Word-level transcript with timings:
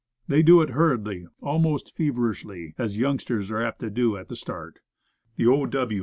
They 0.27 0.41
do 0.41 0.63
it 0.63 0.71
hurriedly, 0.71 1.27
almost 1.41 1.95
feverishly, 1.95 2.73
as 2.75 2.97
youngsters 2.97 3.51
are 3.51 3.61
apt 3.61 3.81
to 3.81 3.91
do 3.91 4.17
at 4.17 4.29
the 4.29 4.35
start. 4.35 4.79
The 5.35 5.45
O. 5.45 5.67
W. 5.67 5.99